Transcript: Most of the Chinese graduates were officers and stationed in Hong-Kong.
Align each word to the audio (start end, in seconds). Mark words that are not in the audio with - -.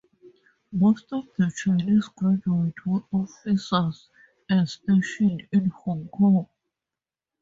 Most 0.71 1.13
of 1.13 1.25
the 1.37 1.53
Chinese 1.55 2.07
graduates 2.07 2.83
were 2.87 3.03
officers 3.11 4.09
and 4.49 4.67
stationed 4.67 5.47
in 5.51 5.69
Hong-Kong. 5.69 6.47